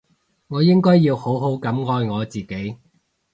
[0.47, 2.77] 我應該要好好噉愛我自己